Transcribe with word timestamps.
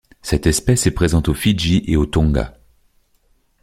Cette 0.23 0.47
espèce 0.47 0.87
est 0.87 0.95
présente 0.95 1.29
aux 1.29 1.35
Fidji 1.35 1.83
et 1.85 1.95
aux 1.95 2.07
Tonga. 2.07 2.57